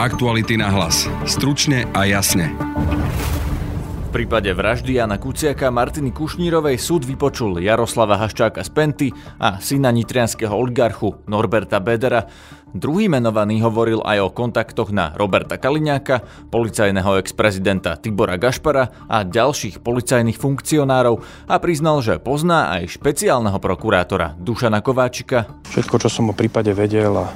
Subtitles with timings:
[0.00, 1.04] Aktuality na hlas.
[1.28, 2.56] Stručne a jasne.
[4.08, 9.92] V prípade vraždy Jana Kuciaka Martiny Kušnírovej súd vypočul Jaroslava Haščáka z Penty a syna
[9.92, 12.24] nitrianského oligarchu Norberta Bedera.
[12.72, 19.84] Druhý menovaný hovoril aj o kontaktoch na Roberta Kaliňáka, policajného ex-prezidenta Tibora Gašpara a ďalších
[19.84, 25.60] policajných funkcionárov a priznal, že pozná aj špeciálneho prokurátora Dušana Kováčika.
[25.68, 27.28] Všetko, čo som o prípade vedel a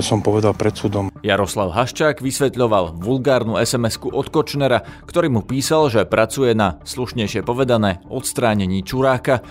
[0.00, 1.12] som povedal pred súdom.
[1.20, 8.00] Jaroslav Haščák vysvetľoval vulgárnu sms od Kočnera, ktorý mu písal, že pracuje na, slušnejšie povedané,
[8.08, 9.44] odstránení čuráka.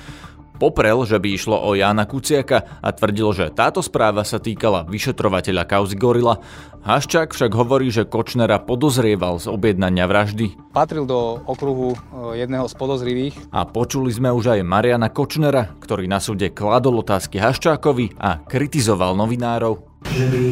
[0.55, 5.67] Poprel, že by išlo o Jána Kuciaka a tvrdil, že táto správa sa týkala vyšetrovateľa
[5.67, 6.39] kauzy Gorila.
[6.87, 10.55] Haščák však hovorí, že Kočnera podozrieval z objednania vraždy.
[10.71, 11.97] Patril do okruhu e,
[12.39, 13.35] jedného z podozrivých.
[13.51, 19.17] A počuli sme už aj Mariana Kočnera, ktorý na súde kladol otázky Haščákovi a kritizoval
[19.17, 20.43] novinárov že by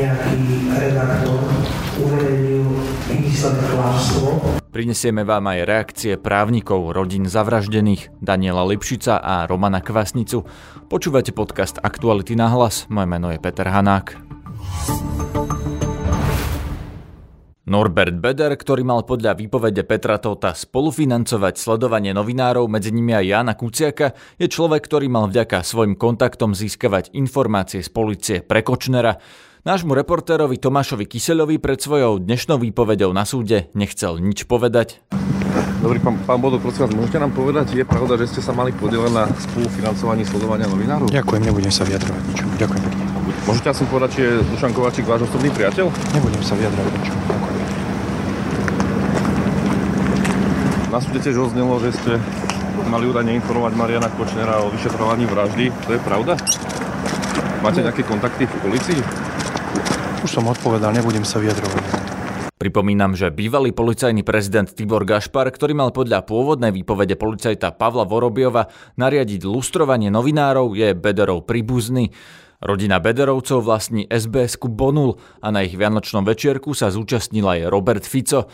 [0.00, 0.40] nejaký
[0.72, 1.44] redaktor
[2.00, 2.64] uverejnil
[3.12, 4.40] vymyslené klamstvo.
[4.72, 10.48] Prinesieme vám aj reakcie právnikov rodín zavraždených Daniela Lipšica a Romana Kvasnicu.
[10.88, 12.88] Počúvate podcast Aktuality na hlas.
[12.88, 14.16] Moje meno je Peter Hanák.
[17.62, 23.54] Norbert Beder, ktorý mal podľa výpovede Petra Tota spolufinancovať sledovanie novinárov, medzi nimi aj Jana
[23.54, 29.22] Kuciaka, je človek, ktorý mal vďaka svojim kontaktom získavať informácie z policie pre Kočnera.
[29.62, 34.98] Nášmu reportérovi Tomášovi Kyseľovi pred svojou dnešnou výpovedou na súde nechcel nič povedať.
[35.78, 38.74] Dobrý pán, pán Bodo, prosím vás, môžete nám povedať, je pravda, že ste sa mali
[38.74, 41.06] podielať na spolufinancovaní sledovania novinárov?
[41.14, 42.46] Ďakujem, nebudem sa vyjadrovať ničom.
[42.58, 43.02] Ďakujem pekne.
[43.46, 45.90] Môžete asi povedať, či je Dušan Kováčik váš osobný priateľ?
[46.14, 47.16] Nebudem sa vyjadrovať ničom.
[47.30, 47.51] Ďakujem.
[50.92, 52.20] Na súde tiež oznelo, že ste
[52.92, 55.72] mali údajne informovať Mariana Kočnera o vyšetrovaní vraždy.
[55.88, 56.36] To je pravda?
[57.64, 59.00] Máte nejaké kontakty v policii?
[60.20, 62.12] Už som odpovedal, nebudem sa vyjadrovať.
[62.60, 68.68] Pripomínam, že bývalý policajný prezident Tibor Gašpar, ktorý mal podľa pôvodnej výpovede policajta Pavla Vorobiova
[69.00, 72.12] nariadiť lustrovanie novinárov, je Bederov príbuzný.
[72.62, 78.46] Rodina Bederovcov vlastní SBS-ku Bonul a na ich vianočnom večierku sa zúčastnil aj Robert Fico.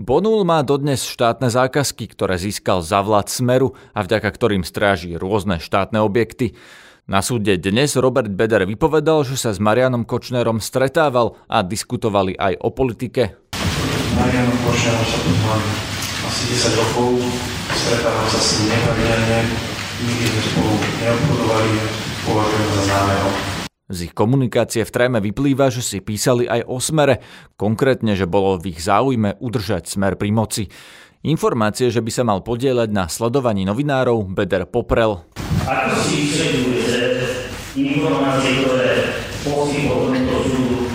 [0.00, 5.60] Bonul má dodnes štátne zákazky, ktoré získal za vlád Smeru a vďaka ktorým stráži rôzne
[5.60, 6.56] štátne objekty.
[7.04, 12.64] Na súde dnes Robert Beder vypovedal, že sa s Marianom Kočnerom stretával a diskutovali aj
[12.64, 13.36] o politike.
[14.16, 15.62] Marianom Kočnerom sa poznám
[16.32, 17.10] asi 10 rokov,
[17.76, 19.38] stretával sa s ním nepravidelne,
[20.00, 21.72] nikdy sme spolu neobchodovali,
[22.24, 23.49] považujem za známeho.
[23.90, 27.18] Z ich komunikácie v tréme vyplýva, že si písali aj o smere,
[27.58, 30.70] konkrétne, že bolo v ich záujme udržať smer pri moci.
[31.26, 35.26] Informácie, že by sa mal podieľať na sledovaní novinárov, Beder poprel.
[35.66, 36.98] Ako si vysvetľujete
[37.82, 39.10] informácie, ktoré
[39.42, 40.86] poskytol tento súdu,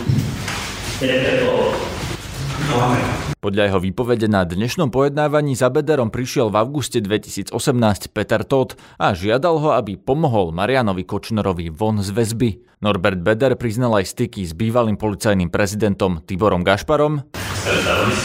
[3.46, 7.54] podľa jeho výpovede na dnešnom pojednávaní za Bederom prišiel v auguste 2018
[8.10, 12.82] Peter Todt a žiadal ho, aby pomohol Marianovi Kočnerovi von z väzby.
[12.82, 17.22] Norbert Beder priznal aj styky s bývalým policajným prezidentom Tiborom Gašparom.
[17.62, 18.18] Stretávali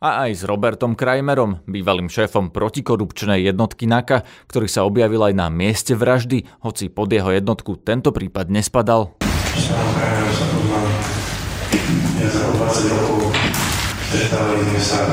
[0.00, 5.52] a aj s Robertom Krajmerom, bývalým šéfom protikorupčnej jednotky NAKA, ktorý sa objavil aj na
[5.52, 9.20] mieste vraždy, hoci pod jeho jednotku tento prípad nespadal.
[12.16, 13.28] Ja za 20 rokov
[14.08, 15.04] stretávali sme sa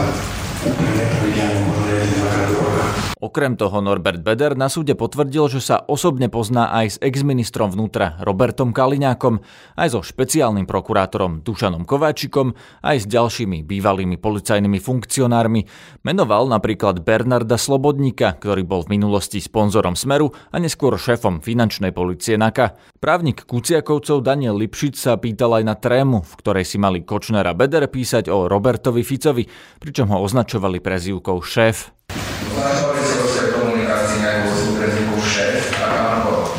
[0.64, 3.07] úplne nepravidelne, možno jeden, dvakrát do roka.
[3.18, 8.14] Okrem toho Norbert Beder na súde potvrdil, že sa osobne pozná aj s exministrom vnútra
[8.22, 9.42] Robertom Kaliňákom,
[9.74, 12.54] aj so špeciálnym prokurátorom Dušanom Kováčikom,
[12.86, 15.66] aj s ďalšími bývalými policajnými funkcionármi.
[16.06, 22.38] Menoval napríklad Bernarda Slobodníka, ktorý bol v minulosti sponzorom Smeru a neskôr šéfom finančnej policie
[22.38, 22.78] NAKA.
[23.02, 27.58] Právnik Kuciakovcov Daniel Lipšic sa pýtal aj na trému, v ktorej si mali Kočner a
[27.58, 29.50] Beder písať o Robertovi Ficovi,
[29.82, 31.97] pričom ho označovali prezývkou šéf.
[32.58, 34.20] Označovali sa vo svojej komunikácii
[35.86, 36.50] áno,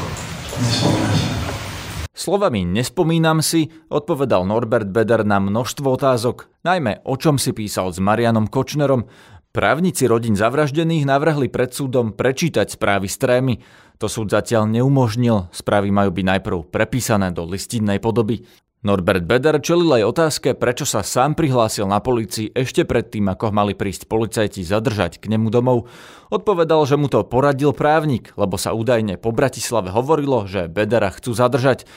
[2.14, 7.98] Slovami nespomínam si, odpovedal Norbert Beder na množstvo otázok, najmä o čom si písal s
[7.98, 9.10] Marianom Kočnerom.
[9.50, 13.54] Právnici rodín zavraždených navrhli pred súdom prečítať správy z trémy.
[13.98, 18.46] To súd zatiaľ neumožnil, správy majú byť najprv prepísané do listinnej podoby.
[18.78, 23.74] Norbert Beder čelil aj otázke, prečo sa sám prihlásil na policii ešte predtým, ako mali
[23.74, 25.90] prísť policajti zadržať k nemu domov.
[26.30, 31.34] Odpovedal, že mu to poradil právnik, lebo sa údajne po Bratislave hovorilo, že Bedera chcú
[31.34, 31.90] zadržať.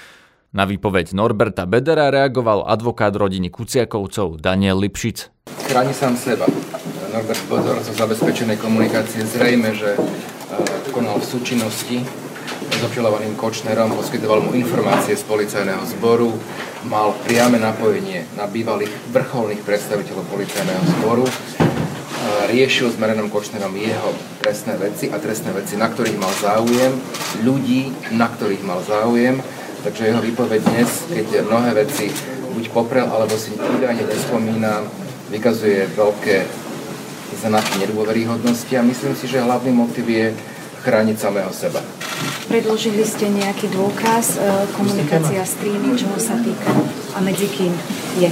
[0.57, 5.29] Na výpoveď Norberta Bedera reagoval advokát rodiny Kuciakovcov Daniel Lipšic.
[5.69, 6.49] Chráni sám seba.
[7.13, 10.01] Norbert Bodor zo zabezpečenej komunikácie zrejme, že
[10.89, 12.01] konal v súčinnosti
[12.71, 16.31] s obžalovaným Kočnerom, poskytoval mu informácie z policajného zboru,
[16.88, 21.25] mal priame napojenie na bývalých vrcholných predstaviteľov policajného zboru,
[22.51, 26.91] riešil s Marianom Kočnerom jeho trestné veci a trestné veci, na ktorých mal záujem,
[27.45, 29.39] ľudí, na ktorých mal záujem,
[29.83, 32.09] takže jeho výpoveď dnes, keď mnohé veci
[32.51, 34.83] buď poprel, alebo si údajne nespomína,
[35.31, 36.44] vykazuje veľké
[37.41, 40.35] znaky nedôveryhodnosti a myslím si, že hlavný motiv je
[40.83, 41.79] chrániť samého seba.
[42.51, 46.68] Predložili ste nejaký dôkaz, e, komunikácia s tými, čoho sa týka
[47.15, 47.71] a medzi kým
[48.19, 48.27] je?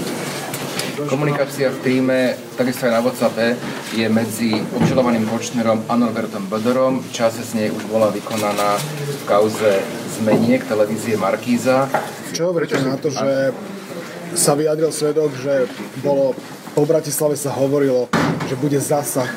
[1.08, 3.56] Komunikácia v týme, takisto aj na WhatsAppe,
[3.96, 7.00] je medzi obžalovaným Kočnerom a Norbertom Bodorom.
[7.16, 8.76] Čase z nej už bola vykonaná
[9.08, 9.80] v kauze
[10.20, 11.88] zmeniek televízie Markíza.
[12.36, 13.56] Čo hovoríte na to, že
[14.36, 15.64] sa vyjadril svedok, že
[16.04, 16.36] bolo
[16.76, 18.12] po Bratislave sa hovorilo,
[18.52, 19.32] že bude zásah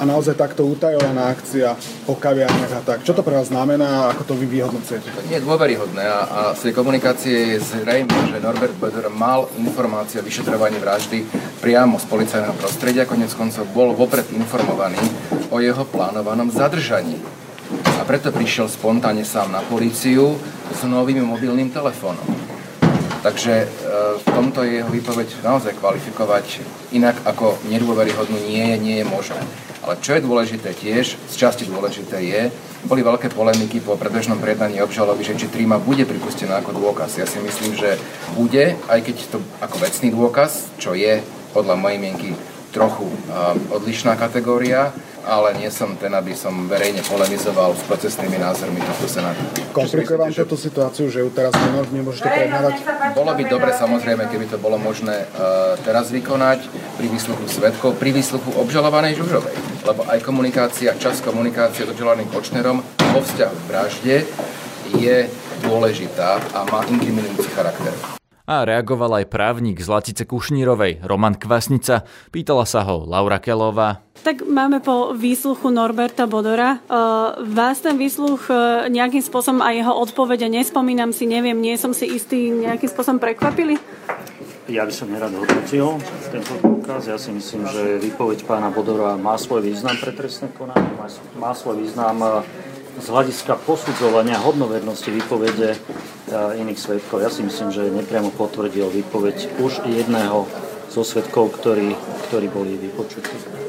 [0.00, 1.76] a naozaj takto utajovaná akcia
[2.08, 2.98] po kaviarniach a tak.
[3.04, 5.12] Čo to pre vás znamená a ako to vy vyhodnocujete?
[5.28, 10.24] Je dôveryhodné a, a z tej komunikácie je zrejme, že Norbert Böder mal informácie o
[10.24, 11.28] vyšetrovaní vraždy
[11.60, 14.98] priamo z policajného prostredia, konec koncov bol vopred informovaný
[15.52, 17.20] o jeho plánovanom zadržaní.
[18.00, 20.40] A preto prišiel spontánne sám na políciu
[20.72, 22.24] s novým mobilným telefónom.
[23.20, 23.66] Takže e,
[24.16, 26.64] v tomto je jeho výpoveď naozaj kvalifikovať
[26.96, 29.44] inak ako nedôveryhodnú nie je, nie je možné.
[29.80, 32.42] Ale čo je dôležité tiež, z časti dôležité je,
[32.84, 37.16] boli veľké polemiky po predbežnom predaní obžaloby, že či tríma bude pripustená ako dôkaz.
[37.16, 37.96] Ja si myslím, že
[38.36, 41.24] bude, aj keď to ako vecný dôkaz, čo je
[41.56, 42.36] podľa mojej mienky
[42.70, 43.06] trochu
[43.74, 44.94] odlišná kategória,
[45.26, 49.42] ale nie som ten, aby som verejne polemizoval s procesnými názormi tohto senátu.
[49.70, 51.52] Komplikuje vám túto situáciu, že ju teraz
[51.92, 52.74] nemôžete prednávať?
[53.12, 56.64] Bolo by dobre samozrejme, keby to bolo možné uh, teraz vykonať
[56.96, 59.56] pri výsluchu svetkov, pri výsluchu obžalovanej Žužovej.
[59.84, 62.80] Lebo aj komunikácia, čas komunikácie s obžalovaným Kočnerom
[63.12, 64.16] vo vzťahu k vražde
[64.96, 65.16] je
[65.60, 68.19] dôležitá a má inkriminujúci charakter
[68.50, 72.02] a reagoval aj právnik z Latice Kušnírovej, Roman Kvasnica.
[72.34, 74.02] Pýtala sa ho Laura Kelová.
[74.26, 76.82] Tak máme po výsluchu Norberta Bodora.
[76.90, 81.94] Uh, vás ten výsluch uh, nejakým spôsobom a jeho odpovede nespomínam si, neviem, nie som
[81.94, 83.78] si istý, nejakým spôsobom prekvapili?
[84.66, 86.02] Ja by som nerad hodnotil
[86.34, 87.06] tento dôkaz.
[87.06, 91.06] Ja si myslím, že výpoveď pána Bodora má svoj význam pre trestné konanie, má,
[91.38, 92.42] má svoj význam uh,
[92.98, 95.78] z hľadiska posudzovania hodnovernosti výpovede
[96.34, 97.22] iných svetkov.
[97.22, 100.46] Ja si myslím, že nepriamo potvrdil výpoveď už jedného
[100.90, 101.94] zo svetkov, ktorí,
[102.30, 103.60] ktorí boli vypočutí.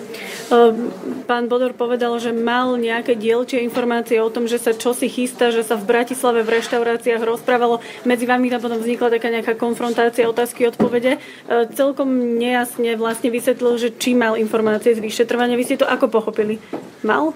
[0.51, 0.91] Ehm,
[1.23, 5.63] pán Bodor povedal, že mal nejaké dielčie informácie o tom, že sa čosi chystá, že
[5.63, 7.79] sa v Bratislave v reštauráciách rozprávalo.
[8.03, 11.24] Medzi vami tam potom vznikla taká nejaká konfrontácia, otázky, odpovede.
[11.47, 15.56] Ehm, celkom nejasne vlastne vysvetlil, že či mal informácie z vyšetrovania.
[15.56, 16.59] Vy ste to ako pochopili?
[17.07, 17.31] Mal?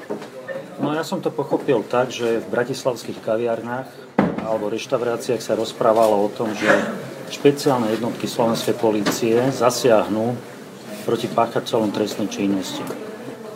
[0.75, 3.87] No ja som to pochopil tak, že v bratislavských kaviarnách
[4.43, 6.67] alebo reštauráciách sa rozprávalo o tom, že
[7.31, 10.35] špeciálne jednotky slovenskej polície zasiahnu
[11.07, 12.83] proti páchateľom trestnej činnosti.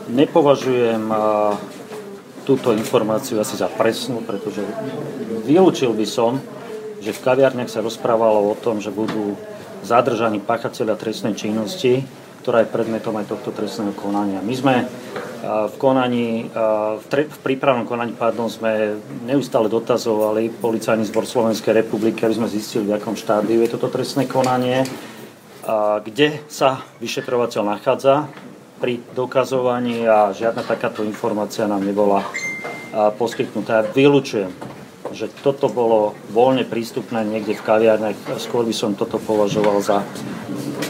[0.09, 1.11] Nepovažujem
[2.47, 4.65] túto informáciu asi za presnú, pretože
[5.45, 6.41] vylúčil by som,
[7.03, 9.37] že v kaviarniach sa rozprávalo o tom, že budú
[9.85, 12.07] zadržaní páchateľa trestnej činnosti,
[12.49, 14.41] ktorá je predmetom aj tohto trestného konania.
[14.41, 14.89] My sme
[15.45, 16.49] v konaní,
[16.97, 22.49] v, tre, v prípravnom konaní pardon, sme neustále dotazovali Policajný zbor Slovenskej republiky, aby sme
[22.49, 24.81] zistili, v akom štádiu je toto trestné konanie,
[26.01, 28.25] kde sa vyšetrovateľ nachádza
[28.81, 32.25] pri dokazovaní a žiadna takáto informácia nám nebola
[33.21, 33.85] poskytnutá.
[33.85, 34.49] Ja vylučujem,
[35.13, 38.41] že toto bolo voľne prístupné niekde v kaviarniach.
[38.41, 40.01] Skôr by som toto považoval za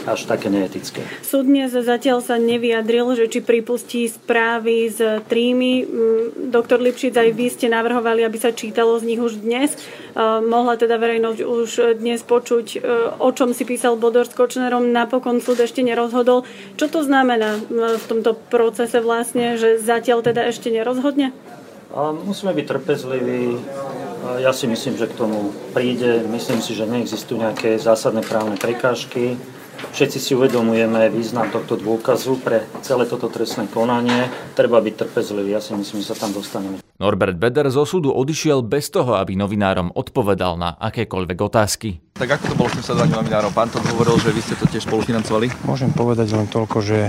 [0.06, 1.02] až také neetické.
[1.20, 5.84] Súd dnes zatiaľ sa nevyjadril, že či pripustí správy z trímy.
[5.84, 9.74] Mm, doktor Lipšic, aj vy ste navrhovali, aby sa čítalo z nich už dnes.
[10.20, 11.68] Mohla teda verejnosť už
[12.02, 12.78] dnes počuť, e,
[13.22, 14.90] o čom si písal Bodor s Kočnerom.
[14.90, 16.42] Napokon súd ešte nerozhodol.
[16.74, 21.30] Čo to znamená v tomto procese vlastne, že zatiaľ teda ešte nerozhodne?
[22.26, 23.58] Musíme byť trpezliví.
[24.38, 26.22] Ja si myslím, že k tomu príde.
[26.30, 29.34] Myslím si, že neexistujú nejaké zásadné právne prekážky.
[29.90, 34.28] Všetci si uvedomujeme význam tohto dôkazu pre celé toto trestné konanie.
[34.54, 36.80] Treba byť trpezlivý, ja si myslím, že sa tam dostaneme.
[37.00, 41.88] Norbert Beder zo súdu odišiel bez toho, aby novinárom odpovedal na akékoľvek otázky.
[42.12, 43.50] Tak ako to bolo s tým sledovaním novinárov?
[43.56, 45.48] Pán to hovoril, že vy ste to tiež spolufinancovali?
[45.64, 47.08] Môžem povedať len toľko, že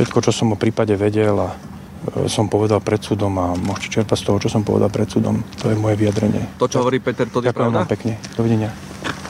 [0.00, 4.16] všetko, čo som o prípade vedel a e, som povedal pred súdom a môžete čerpať
[4.16, 5.44] z toho, čo som povedal pred súdom.
[5.60, 6.48] To je moje vyjadrenie.
[6.56, 7.84] To, čo hovorí Peter, to je pravda?
[7.84, 8.12] Ďakujem pekne.
[8.32, 8.72] Dovidenia.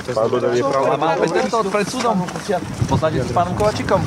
[0.08, 0.94] Pán Bedor je pravda.
[0.94, 2.24] A má Peter to pred súdom?
[2.88, 4.00] Poznáte s pánom Kovačikom?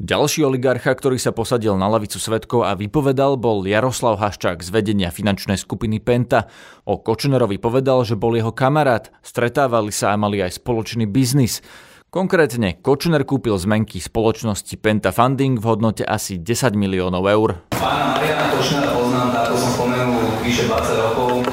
[0.00, 5.08] Ďalší oligarcha, ktorý sa posadil na lavicu svetkov a vypovedal, bol Jaroslav Haščák z vedenia
[5.08, 6.48] finančnej skupiny Penta.
[6.84, 11.64] O Kočnerovi povedal, že bol jeho kamarát, stretávali sa a mali aj spoločný biznis.
[12.10, 17.64] Konkrétne Kočner kúpil zmenky spoločnosti Penta Funding v hodnote asi 10 miliónov eur.
[17.76, 21.48] Pána Mariana Kočnera poznám, ako som spomenul, vyše 20 rokov.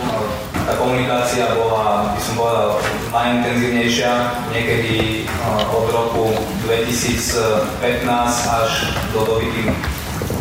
[0.66, 4.12] Tá komunikácia bola, by som povedal, najintenzívnejšia,
[4.52, 5.24] niekedy
[5.72, 6.32] od roku
[6.68, 8.04] 2015
[8.46, 8.72] až
[9.16, 9.70] do doby, kým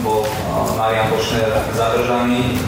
[0.02, 0.26] bol
[0.78, 2.58] Marian Kočner zadržaný.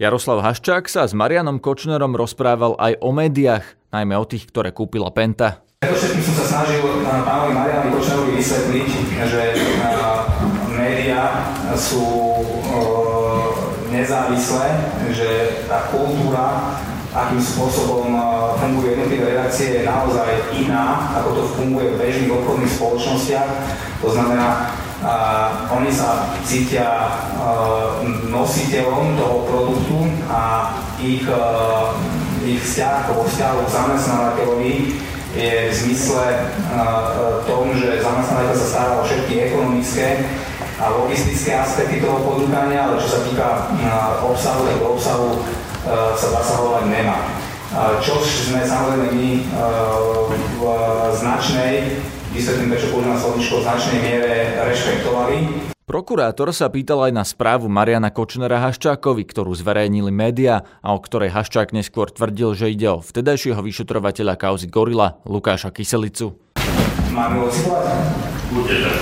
[0.00, 5.12] Jaroslav Haščák sa s Marianom Kočnerom rozprával aj o médiách, najmä o tých, ktoré kúpila
[5.12, 5.60] Penta.
[5.80, 8.88] Všetkým som sa snažil pánovi Marianovi Kočnerovi vysvetliť,
[9.28, 9.42] že
[10.72, 12.04] médiá sú
[13.92, 14.66] nezávislé,
[15.12, 15.28] že
[15.68, 16.80] tá kultúra
[17.10, 18.14] akým spôsobom
[18.62, 23.50] fungujú jednotlivé redakcie, je naozaj iná, ako to funguje v bežných obchodných spoločnostiach.
[24.00, 26.84] To znamená, a oni sa cítia
[27.40, 29.96] uh, nositeľom toho produktu
[30.28, 31.96] a ich, uh,
[32.44, 34.74] ich vzťah vo vzťahu k zamestnávateľovi
[35.32, 40.28] je v zmysle uh, tom, že zamestnávateľ sa stará o všetky ekonomické
[40.76, 43.48] a logistické aspekty toho podnikania, ale čo sa týka
[44.20, 45.40] obsahu, tak obsahu
[45.88, 47.18] sa zasahovať nemá.
[48.02, 49.30] Čo sme samozrejme my
[50.58, 50.62] v
[51.14, 52.02] značnej
[52.34, 55.36] vysvetlím, prečo používam slovičko v značnej miere rešpektovali.
[55.86, 61.34] Prokurátor sa pýtal aj na správu Mariana Kočnera Haščákovi, ktorú zverejnili médiá a o ktorej
[61.34, 66.38] Haščák neskôr tvrdil, že ide o vtedajšieho vyšetrovateľa kauzy Gorila Lukáša Kyselicu.
[67.10, 67.86] Máme ho citovať?
[68.54, 68.98] Buďte tak.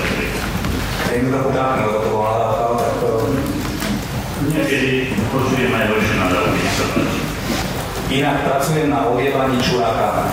[1.13, 2.37] Jednoducho tak, lebo to bola
[3.05, 3.09] to...
[4.49, 5.93] Niekedy počujem aj
[8.09, 10.33] Inak pracujem na odjebaní čuráka.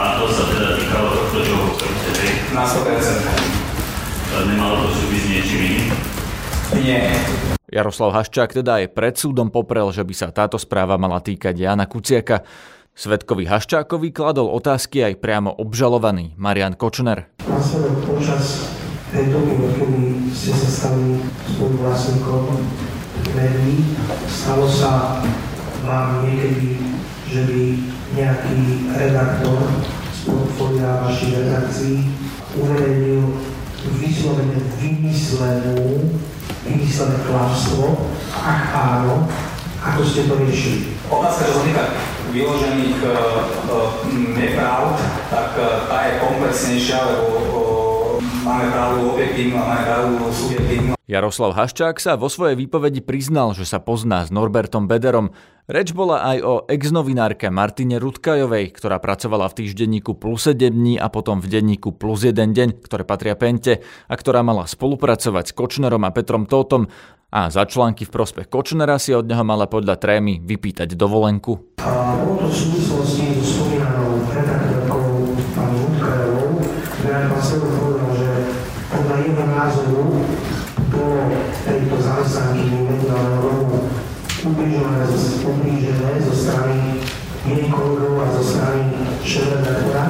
[0.00, 2.32] A to sa teda týkalo tohto, čo hovoríte, hej?
[2.56, 4.48] Na 100%.
[4.48, 5.92] Nemalo to súvisť niečím iným?
[6.80, 7.12] Nie.
[7.68, 11.84] Jaroslav Haščák teda aj pred súdom poprel, že by sa táto správa mala týkať Jana
[11.84, 12.40] Kuciaka.
[12.96, 17.36] Svetkovi Haščákovi kladol otázky aj priamo obžalovaný Marian Kočner.
[17.44, 18.72] Vlastne počas
[19.12, 21.20] tej doby, kedy ste sa stali
[21.52, 22.64] spoluvlastníkom
[23.36, 23.92] médií,
[24.24, 25.20] stalo sa
[25.84, 26.80] vám niekedy,
[27.30, 27.62] že by
[28.18, 28.58] nejaký
[28.90, 29.62] redaktor
[30.10, 32.10] z portfólia vašich redakcií
[32.58, 33.38] uverejnil
[34.02, 36.10] vyslovene vymyslenú,
[36.66, 38.10] vymyslené klamstvo?
[38.34, 39.30] Ak áno,
[39.78, 40.98] ako ste to riešili?
[41.06, 41.84] Otázka, čo sa týka
[42.34, 43.14] vyložených uh,
[43.70, 44.98] uh, nepravd,
[45.30, 47.24] tak uh, tá je komplexnejšia, lebo
[48.50, 50.92] máme pravdu objektívnu a máme pravdu subjektívnu.
[51.10, 55.34] Jaroslav Haščák sa vo svojej výpovedi priznal, že sa pozná s Norbertom Bederom.
[55.66, 61.10] Reč bola aj o ex-novinárke Martine Rudkajovej, ktorá pracovala v týždenníku Plus 7 dní a
[61.10, 66.02] potom v denníku Plus 1 deň, ktoré patria Pente a ktorá mala spolupracovať s Kočnerom
[66.06, 66.86] a Petrom Tótom
[67.30, 71.82] a za články v prospech Kočnera si od neho mala podľa trémy vypýtať dovolenku.
[71.82, 76.50] A bolo to v súvislosti so spomínanou redaktorkou pani Rudkajovou,
[77.02, 77.89] ktorá
[79.70, 80.18] názoru
[80.90, 81.30] bolo
[81.62, 83.78] tejto zamestnankyni mediálneho rovu
[84.42, 85.06] ubližené,
[85.46, 86.98] ubližené zo strany
[87.46, 88.90] jej kolegov a zo strany
[89.22, 90.02] šéf-redaktora.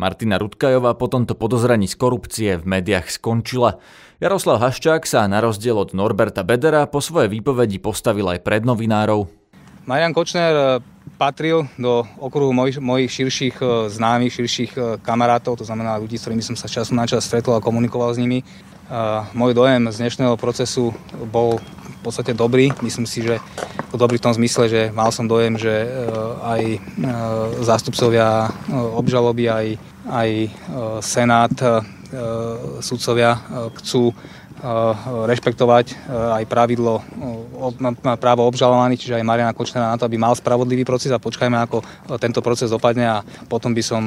[0.00, 3.76] Martina Rudkajová po tomto podozraní z korupcie v médiách skončila.
[4.16, 9.28] Jaroslav Haščák sa na rozdiel od Norberta Bedera po svojej výpovedi postavil aj pred novinárov.
[9.90, 10.68] Marian Kočner eh,
[11.18, 16.24] patril do okruhu mojich, mojich širších eh, známych, širších eh, kamarátov, to znamená ľudí, s
[16.28, 18.44] ktorými som sa času na čas stretol a komunikoval s nimi.
[19.38, 20.90] Môj dojem z dnešného procesu
[21.30, 22.74] bol v podstate dobrý.
[22.82, 23.38] Myslím si, že
[23.94, 25.86] dobrý v tom zmysle, že mal som dojem, že
[26.42, 26.62] aj
[27.62, 28.50] zástupcovia
[28.98, 29.66] obžaloby, aj,
[30.10, 30.30] aj
[31.06, 31.54] Senát,
[32.82, 33.38] sudcovia
[33.78, 34.10] chcú
[35.26, 37.00] rešpektovať aj pravidlo
[38.20, 41.80] právo obžalovaný, čiže aj Mariana Kočnera na to, aby mal spravodlivý proces a počkajme, ako
[42.20, 44.04] tento proces dopadne a potom by som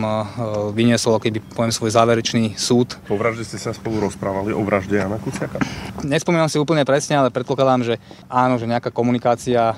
[0.78, 2.98] vyniesol, keby poviem svoj záverečný súd.
[3.10, 5.58] Po vražde ste sa spolu rozprávali o vražde Jana Kuciaka?
[6.06, 7.96] Nespomínam si úplne presne, ale predpokladám, že
[8.30, 9.74] áno, že nejaká komunikácia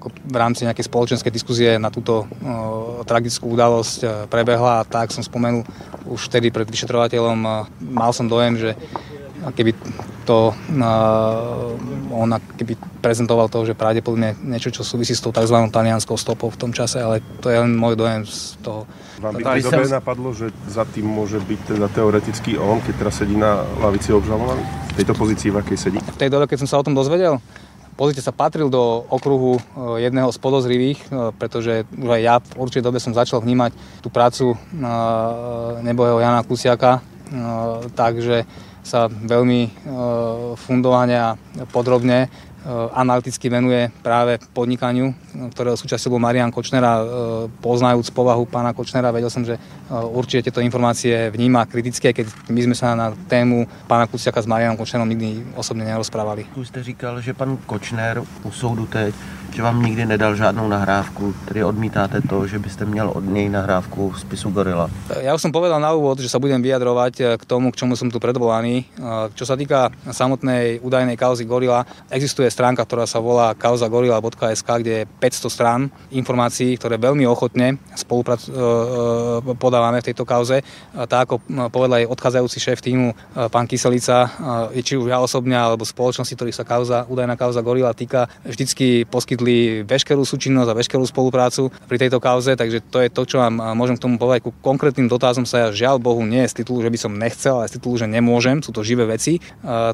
[0.00, 2.24] ako v rámci nejakej spoločenskej diskuzie na túto
[3.04, 5.64] tragickú udalosť prebehla a tak som spomenul
[6.08, 7.38] už vtedy pred vyšetrovateľom.
[7.82, 8.70] Mal som dojem, že
[9.46, 9.78] a keby
[10.26, 15.54] to uh, on keby prezentoval to, že pravdepodobne niečo, čo súvisí s tou tzv.
[15.70, 18.90] talianskou stopou v tom čase, ale to je len môj dojem z toho.
[19.22, 23.22] Vám by tej dobe napadlo, že za tým môže byť teda teoreticky on, keď teraz
[23.22, 24.66] sedí na lavici obžalovaný?
[24.92, 25.98] V tejto pozícii, v akej sedí?
[26.02, 27.38] V tej dobe, keď som sa o tom dozvedel,
[27.96, 29.56] Pozrite sa, patril do okruhu
[29.96, 31.00] jedného z podozrivých,
[31.40, 33.72] pretože už aj ja v určitej dobe som začal vnímať
[34.04, 34.52] tú prácu
[35.80, 37.00] nebohého Jana Kusiaka,
[37.96, 38.44] takže
[38.86, 39.66] sa veľmi
[40.54, 41.34] fundovane a
[41.74, 42.30] podrobne
[42.94, 45.14] analyticky venuje práve podnikaniu,
[45.54, 46.98] ktorého súčasťou bol Marian Kočnera.
[47.62, 49.54] Poznajúc povahu pána Kočnera, vedel som, že
[49.90, 54.74] určite tieto informácie vníma kritické, keď my sme sa na tému pána Kuciaka s Marianom
[54.74, 56.50] Kočnerom nikdy osobne nerozprávali.
[56.58, 59.14] Už ste říkal, že pan Kočner u soudu teď
[59.56, 64.10] že vám nikdy nedal žádnou nahrávku, tedy odmítáte to, že byste měl od něj nahrávku
[64.10, 64.92] v spisu Gorila.
[65.24, 67.96] Ja už som povedal na úvod, že sa budem vyjadrovať eh, k tomu, k čomu
[67.96, 68.84] som tu predvolaný.
[68.84, 74.92] Eh, čo sa týka samotnej údajnej kauzy Gorila, existuje stránka, ktorá sa volá kauzagorila.sk, kde
[74.92, 75.80] je 500 strán
[76.12, 80.60] informácií, ktoré veľmi ochotne spoluprac- eh, podávame v tejto kauze.
[80.92, 81.34] Tak ako
[81.72, 83.16] povedal aj odchádzajúci šéf týmu,
[83.48, 84.28] pán Kyselica,
[84.84, 89.45] či už ja osobne, alebo spoločnosti, ktorých sa kauza, údajná kauza Gorila týka, vždycky poskytli
[89.46, 93.62] poskytli veškerú súčinnosť a veškerú spoluprácu pri tejto kauze, takže to je to, čo vám
[93.78, 94.50] môžem k tomu povedať.
[94.50, 97.70] Ku konkrétnym dotazom sa ja žiaľ Bohu nie z titulu, že by som nechcel, ale
[97.70, 99.38] z titulu, že nemôžem, sú to živé veci,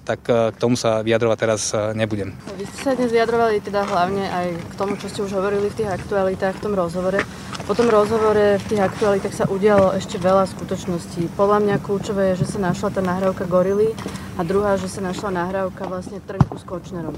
[0.09, 2.33] tak k tomu sa vyjadrovať teraz nebudem.
[2.57, 5.77] Vy ste sa dnes vyjadrovali teda hlavne aj k tomu, čo ste už hovorili v
[5.85, 7.21] tých aktualitách, v tom rozhovore.
[7.69, 11.29] Po tom rozhovore v tých aktualitách sa udialo ešte veľa skutočností.
[11.37, 13.93] Podľa mňa kľúčové je, že sa našla tá nahrávka Gorily
[14.35, 17.15] a druhá, že sa našla nahrávka vlastne Trnku s Kočnerom.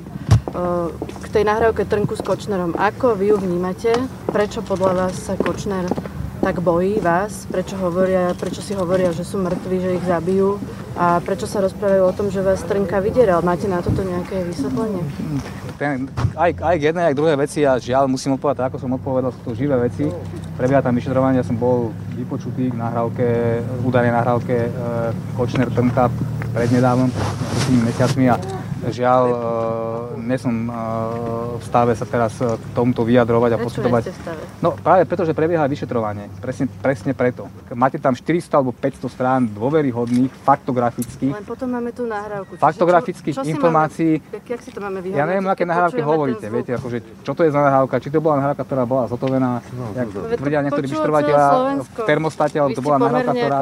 [0.54, 2.78] K tej nahrávke Trnku s Kočnerom.
[2.78, 3.90] Ako vy ju vnímate?
[4.30, 5.90] Prečo podľa vás sa Kočner
[6.44, 7.48] tak bojí vás?
[7.48, 10.60] Prečo, hovoria, prečo si hovoria, že sú mŕtvi, že ich zabijú?
[10.92, 13.40] A prečo sa rozprávajú o tom, že vás Trnka vydieral?
[13.40, 15.00] Máte na toto nejaké vysvetlenie?
[15.80, 16.06] Ten,
[16.36, 19.32] aj, aj k jednej, aj k druhej veci a žiaľ musím odpovedať, ako som odpovedal,
[19.32, 20.06] sú to živé veci.
[20.54, 23.26] Prebieha tam vyšetrovanie, ja som bol vypočutý k nahrávke,
[23.82, 24.70] údajnej nahrávke e,
[25.34, 26.12] Kočner Trnka
[26.52, 27.10] prednedávnom,
[27.88, 28.36] mesiacmi a
[28.90, 29.38] Žiaľ, uh,
[30.20, 34.02] nie som uh, v stave sa teraz k tomuto vyjadrovať a poskytovať.
[34.60, 36.28] No práve preto, že prebieha vyšetrovanie.
[36.40, 37.48] Presne, presne preto.
[37.72, 41.32] Máte tam 400 alebo 500 strán dôveryhodných, faktografických.
[41.32, 42.56] Len potom máme tú nahrávku.
[42.60, 44.20] Faktografických čo, čo informácií.
[44.20, 46.46] Máme, jak si to máme Ja neviem, aké nahrávky hovoríte.
[46.52, 48.00] Viete, akože, čo to je za nahrávka?
[48.00, 51.46] Či to bola nahrávka, ktorá bola zotovená, no, jak tvrdia niektorí vyšetrovateľia
[51.80, 53.58] v termostate, alebo to bola nahrávka, ktorá,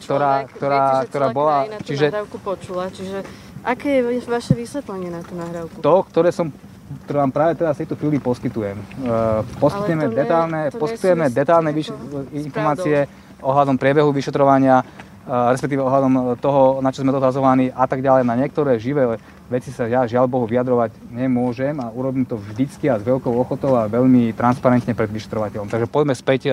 [0.00, 1.56] ktorá, ktorá, ktorá bola...
[1.82, 2.10] Čiže,
[2.42, 3.22] počula, čiže
[3.62, 5.78] Aké je vaše vysvetlenie na tú nahrávku?
[5.78, 6.50] To, ktoré som
[6.92, 8.76] ktoré vám práve teraz v tejto chvíli poskytujem.
[9.00, 11.96] Uh, poskytujeme detálne, poskytujeme detálne vyš-
[12.36, 13.08] informácie
[13.40, 18.28] ohľadom priebehu vyšetrovania, uh, respektíve ohľadom toho, na čo sme dotazovaní a tak ďalej.
[18.28, 19.16] Na niektoré živé
[19.52, 23.76] veci sa ja žiaľ Bohu vyjadrovať nemôžem a urobím to vždycky a s veľkou ochotou
[23.76, 25.68] a veľmi transparentne pred vyšetrovateľom.
[25.68, 26.52] Takže poďme späť e,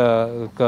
[0.52, 0.60] k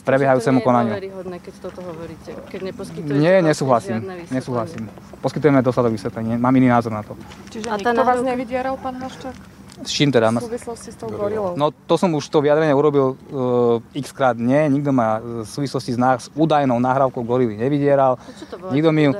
[0.00, 0.96] prebiehajúcemu konaniu.
[1.36, 4.00] keď toto hovoríte, keď neposkytujete Nie, nesúhlasím.
[4.32, 4.88] Nesúhlasím.
[5.20, 6.40] Poskytujeme dostatok vysvetlenie.
[6.40, 7.12] Mám iný názor na to.
[7.52, 9.61] Čiže a nikto vás nevydieral, pán Haščák?
[9.82, 10.30] S čím teda?
[10.30, 11.58] V súvislosti s tou gorilou.
[11.58, 14.38] No to som už to vyjadrenie urobil uh, x krát.
[14.38, 18.16] Nie, nikto ma v súvislosti s, nás, s údajnou nahrávkou gorily nevydieral.
[18.38, 18.70] Čo to bolo?
[18.70, 19.10] Nikto mi,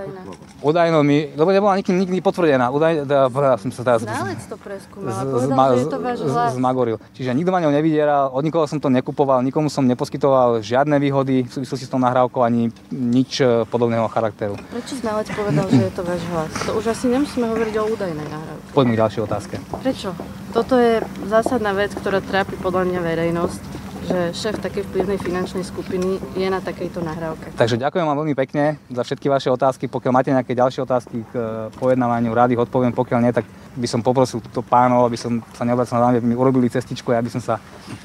[0.62, 2.70] údajnou mi, lebo nebola nikdy, nikdy potvrdená.
[2.70, 3.26] Údaj, da,
[3.58, 4.06] som sa teraz...
[4.06, 6.50] Ználec to preskúmal a povedal, že je to váš hlas.
[6.54, 6.96] Zmagoril.
[7.12, 11.42] Čiže nikto ma ňou nevydieral, od nikoho som to nekupoval, nikomu som neposkytoval žiadne výhody
[11.42, 14.54] v súvislosti s tou nahrávkou ani nič e, podobného charakteru.
[14.70, 16.50] Prečo ználec povedal, že je to váš hlas?
[16.68, 18.70] To už asi nemusíme hovoriť o údajnej nahrávke.
[18.70, 19.54] Poďme k ďalšej otázke.
[19.82, 20.08] Prečo?
[20.52, 21.00] Toto je
[21.32, 26.58] zásadná vec, ktorá trápi podľa mňa verejnosť že šéf takej vplyvnej finančnej skupiny je na
[26.58, 27.54] takejto nahrávke.
[27.54, 29.86] Takže ďakujem vám veľmi pekne za všetky vaše otázky.
[29.86, 31.42] Pokiaľ máte nejaké ďalšie otázky k e,
[31.78, 32.90] pojednávaniu, rád ich odpoviem.
[32.90, 33.46] Pokiaľ nie, tak
[33.78, 37.22] by som poprosil túto pánov, aby som sa neobracal na aby mi urobili cestičku a
[37.22, 37.62] aby som sa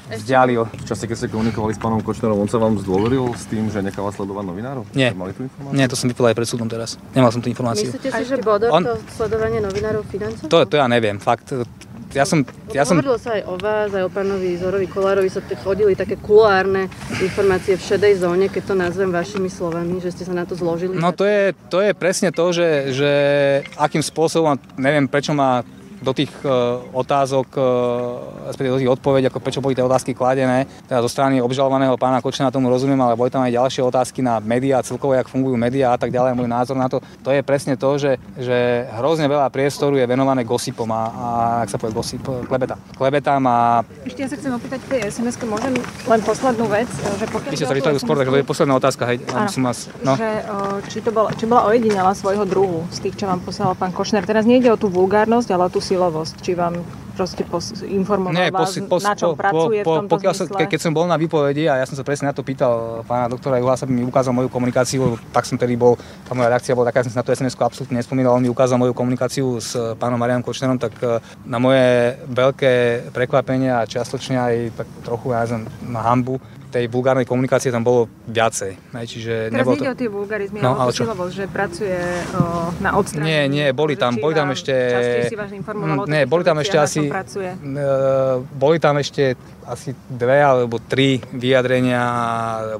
[0.08, 0.64] vzdialil.
[0.64, 3.82] V čase, keď ste komunikovali s pánom Kočnerom, on sa vám zdôveril s tým, že
[3.82, 4.84] necháva sledovať novinárov?
[4.94, 5.12] Nie.
[5.12, 6.96] Mali tú Nie, to som vypovedal aj pred súdom teraz.
[7.12, 7.90] Nemal som tú informáciu.
[7.90, 8.86] Myslíte si, že Bodor on...
[8.86, 10.48] to sledovanie novinárov financoval?
[10.48, 11.20] To, to ja neviem.
[11.20, 11.52] Fakt,
[12.16, 12.44] ja som...
[12.72, 12.96] Ja som...
[12.96, 16.88] Hovorilo sa aj o vás, aj o pánovi Zorovi Kolárovi sa chodili také kulárne
[17.20, 20.96] informácie v šedej zóne, keď to nazvem vašimi slovami, že ste sa na to zložili.
[20.96, 23.12] No to je, to je presne to, že, že
[23.76, 25.64] akým spôsobom, neviem prečo ma
[25.98, 30.66] do tých uh, otázok, uh, respektíve do tých odpovedí, ako prečo boli tie otázky kladené,
[30.86, 34.38] teda zo strany obžalovaného pána Kočena tomu rozumiem, ale boli tam aj ďalšie otázky na
[34.38, 37.74] médiá, celkovo, jak fungujú médiá a tak ďalej, môj názor na to, to je presne
[37.74, 41.26] to, že, že hrozne veľa priestoru je venované gosipom a, a
[41.66, 42.78] ak sa povie gosip, klebeta.
[42.94, 43.82] Klebetám a...
[44.06, 45.74] Ešte ja sa chcem opýtať tej sms môžem
[46.06, 47.50] len poslednú vec, že pokiaľ...
[47.50, 50.14] Vy ste sa vyšli skôr, takže to je posledná otázka, hej, som vás, no.
[50.14, 50.28] že,
[50.92, 54.22] či, to bola, či bola ojedinela svojho druhu z tých, čo vám poslal pán Košner.
[54.28, 56.84] Teraz nejde o tú vulgárnosť, ale o tú silovosť, či vám
[57.18, 60.34] proste pos, informoval Nie, vás, pos, na čom po, pracuje po, po, v tomto pokiaľ
[60.38, 63.02] sa, ke, keď som bol na výpovedi a ja som sa presne na to pýtal
[63.02, 65.98] pána doktora Juhasa, aby mi ukázal moju komunikáciu, tak som tedy bol,
[66.28, 68.52] tá moja reakcia bola taká, ja som si na to sms absolútne nespomínal, on mi
[68.52, 72.72] ukázal moju komunikáciu s pánom Marianom Kočnerom, tak e, na moje veľké
[73.10, 75.42] prekvapenie a čiastočne aj tak trochu ja
[75.82, 78.76] na hambu, tej vulgárnej komunikácie tam bolo viacej.
[78.76, 79.84] Hej, čiže Teraz nebolo to...
[79.88, 81.98] o tie vulgarizmy, no, ale silovosť, že pracuje
[82.36, 83.28] o, na odstránení.
[83.28, 84.72] Nie, nie, boli tam, boli tam ešte...
[85.28, 87.08] si vás informoval mm, Nie, boli tam ešte asi...
[87.08, 87.50] Pracuje.
[88.54, 89.34] Boli tam ešte
[89.68, 92.02] asi dve alebo tri vyjadrenia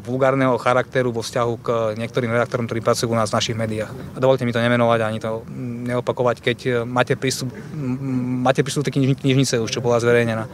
[0.01, 1.69] vulgárneho charakteru vo vzťahu k
[2.01, 3.93] niektorým redaktorom, ktorí pracujú u nás v našich médiách.
[4.17, 5.45] A dovolte mi to nemenovať ani to
[5.85, 7.53] neopakovať, keď máte prístup,
[8.43, 10.49] máte prístup k knižnice už, čo bola zverejnená.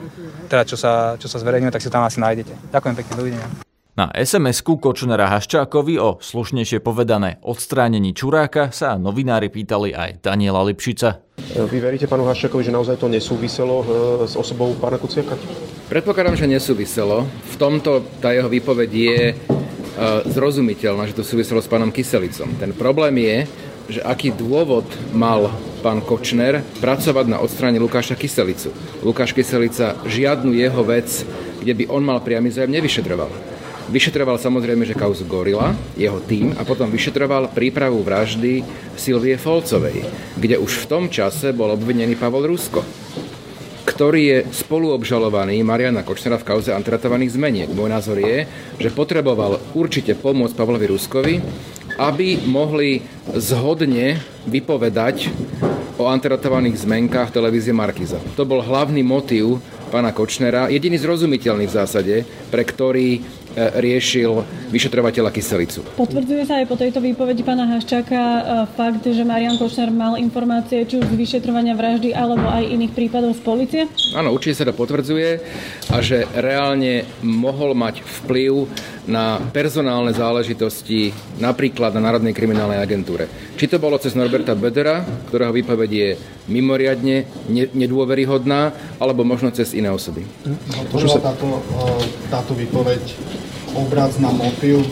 [0.51, 2.75] Teda čo sa, čo sa zverejňuje, tak si tam asi nájdete.
[2.75, 3.74] Ďakujem pekne, dovidenia.
[3.95, 11.23] Na SMS-ku Kočnera Haščákovi o slušnejšie povedané odstránení Čuráka sa novinári pýtali aj Daniela Lipšica.
[11.55, 13.87] Vy veríte pánu Haščákovi, že naozaj to nesúviselo e,
[14.27, 15.39] s osobou pána Kuciaka?
[15.87, 17.23] Predpokladám, že nesúviselo.
[17.23, 19.35] V tomto tá jeho výpoveď je e,
[20.27, 22.51] zrozumiteľná, že to súviselo s pánom Kyselicom.
[22.59, 23.37] Ten problém je,
[23.95, 25.55] že aký dôvod mal
[25.87, 28.75] pán Kočner pracovať na odstráne Lukáša Kyselicu.
[29.07, 31.23] Lukáš Kyselica žiadnu jeho vec,
[31.63, 33.54] kde by on mal priamy zájem, nevyšetroval
[33.85, 38.65] Vyšetroval samozrejme, že kauzu Gorila, jeho tým, a potom vyšetroval prípravu vraždy
[38.97, 40.09] Silvie Folcovej,
[40.41, 42.81] kde už v tom čase bol obvinený Pavol Rusko,
[43.85, 47.69] ktorý je spoluobžalovaný Mariana Kočnera v kauze antratovaných zmeniek.
[47.77, 48.49] Môj názor je,
[48.81, 51.35] že potreboval určite pomôcť Pavlovi Ruskovi,
[52.01, 53.05] aby mohli
[53.37, 54.19] zhodne
[54.49, 55.29] vypovedať
[56.01, 58.19] o antratovaných zmenkách televízie Markiza.
[58.35, 59.63] To bol hlavný motív
[59.95, 62.17] pána Kočnera, jediný zrozumiteľný v zásade,
[62.51, 63.23] pre ktorý
[63.55, 64.43] riešil
[64.75, 65.87] vyšetrovateľa Kyselicu.
[65.95, 68.43] Potvrdzuje sa aj po tejto výpovedi pána Haščáka e,
[68.75, 73.39] fakt, že Marian Košner mal informácie či už z vyšetrovania vraždy alebo aj iných prípadov
[73.39, 73.83] z policie?
[74.19, 75.31] Áno, určite sa to potvrdzuje
[75.91, 78.67] a že reálne mohol mať vplyv
[79.05, 83.29] na personálne záležitosti napríklad na Národnej kriminálnej agentúre.
[83.55, 86.09] Či to bolo cez Norberta Bedera, ktorého výpoveď je
[86.49, 87.29] mimoriadne
[87.77, 90.25] nedôveryhodná, alebo možno cez iné osoby.
[90.93, 93.03] Môže sa táto, e, táto výpoveď
[93.75, 94.87] obraz na motiv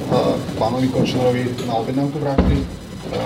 [0.58, 2.82] pánovi Kočnerovi na objednávku vraždy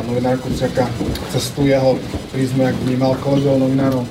[0.07, 0.89] novinár Kuciaka
[1.31, 1.99] cez tú jeho
[2.35, 4.03] prízmu, jak vnímal kolegov novinárov?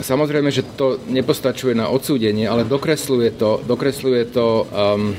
[0.00, 5.12] Samozrejme, že to nepostačuje na odsúdenie, ale dokresluje to, dokresluje to um,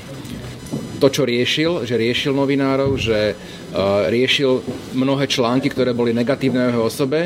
[1.02, 4.62] to, čo riešil, že riešil novinárov, že uh, riešil
[4.94, 7.26] mnohé články, ktoré boli negatívne o jeho osobe.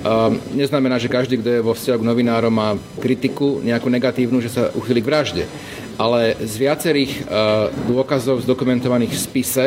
[0.00, 4.48] Uh, neznamená, že každý, kto je vo vzťahu k novinárom, má kritiku nejakú negatívnu, že
[4.48, 5.44] sa uchyli k vražde
[6.00, 7.22] ale z viacerých e,
[7.92, 9.66] dôkazov zdokumentovaných v spise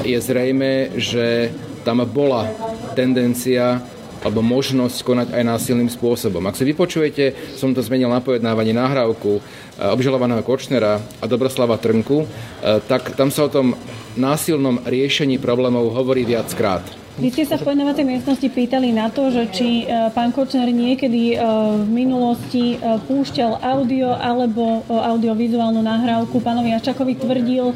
[0.00, 1.52] je zrejme, že
[1.84, 2.48] tam bola
[2.96, 3.84] tendencia
[4.26, 6.42] alebo možnosť konať aj násilným spôsobom.
[6.50, 9.40] Ak si vypočujete, som to zmenil na pojednávanie nahrávku e,
[9.86, 13.78] obžalovaného Kočnera a Dobroslava Trnku, e, tak tam sa o tom
[14.18, 16.82] násilnom riešení problémov hovorí viackrát.
[17.16, 21.38] Vy ste sa v pojednávacej miestnosti pýtali na to, že či e, pán Kočner niekedy
[21.86, 26.42] v minulosti púšťal audio alebo audiovizuálnu nahrávku.
[26.42, 27.72] Pánovi Ačakovi tvrdil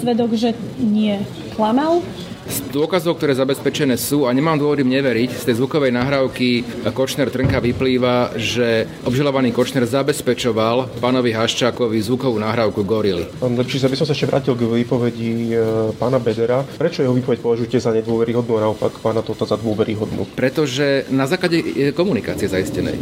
[0.00, 1.22] svedok, že nie.
[1.54, 2.02] Klamal?
[2.48, 6.64] Z dôkazov, ktoré zabezpečené sú, a nemám dôvod im neveriť, z tej zvukovej nahrávky
[6.96, 13.28] Kočner Trnka vyplýva, že obžalovaný Kočner zabezpečoval pánovi Haščákovi zvukovú nahrávku Gorily.
[13.36, 16.64] Pán Lepší, by som sa ešte vrátil k výpovedi e, pána Bedera.
[16.64, 20.24] Prečo jeho výpoveď považujete za nedôveryhodnú a naopak pána Tota za dôveryhodnú?
[20.32, 22.96] Pretože na základe komunikácie zaistenej.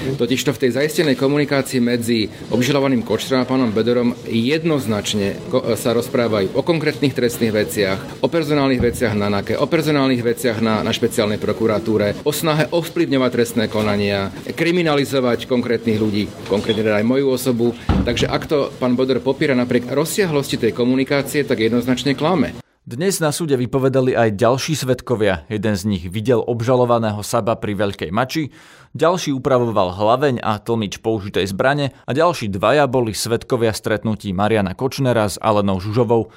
[0.00, 5.36] Totiž to v tej zaistenej komunikácii medzi obžalovaným Kočnerom a pánom Bederom jednoznačne
[5.76, 10.80] sa rozprávajú o konkrétnych trestných veciach, o personálnych veciach na NAKE, o personálnych veciach na,
[10.80, 17.26] na špeciálnej prokuratúre, o snahe ovplyvňovať trestné konania, kriminalizovať konkrétnych ľudí, konkrétne teda aj moju
[17.28, 17.66] osobu.
[18.08, 22.69] Takže ak to pán Boder popiera napriek rozsiahlosti tej komunikácie, tak jednoznačne klame.
[22.88, 25.44] Dnes na súde vypovedali aj ďalší svetkovia.
[25.52, 28.56] Jeden z nich videl obžalovaného Saba pri Veľkej Mači,
[28.96, 35.28] ďalší upravoval hlaveň a tlmič použitej zbrane a ďalší dvaja boli svetkovia stretnutí Mariana Kočnera
[35.28, 36.32] s Alenou Žužovou.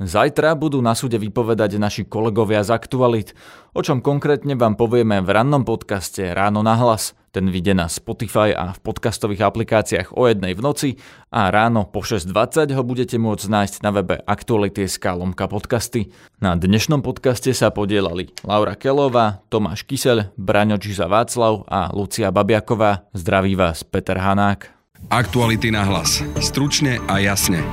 [0.00, 3.36] Zajtra budú na súde vypovedať naši kolegovia z Aktualit,
[3.76, 7.12] o čom konkrétne vám povieme v rannom podcaste Ráno na hlas.
[7.34, 10.88] Ten vyjde na Spotify a v podcastových aplikáciách o jednej v noci
[11.34, 16.14] a ráno po 6.20 ho budete môcť nájsť na webe Aktuality.sk lomka podcasty.
[16.38, 23.10] Na dnešnom podcaste sa podielali Laura Kelová, Tomáš Kysel, Braňo Čiza Václav a Lucia Babiaková.
[23.10, 24.70] Zdraví vás Peter Hanák.
[25.10, 26.22] Aktuality na hlas.
[26.38, 27.66] Stručne a jasne.